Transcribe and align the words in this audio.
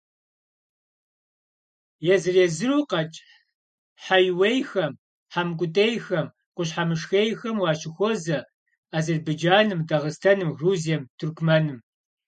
Езыр–езыру 2.13 2.81
къэкӀ 2.89 3.19
хьэиуейхэм, 4.03 4.93
хьэмкӀутӀейхэм, 5.31 6.27
къущхьэмышхейхэм 6.55 7.57
уащыхуозэ 7.59 8.39
Азербайджаным, 8.97 9.81
Дагъыстаным, 9.89 10.49
Грузием, 10.57 11.03
Тыркумэным. 11.17 11.79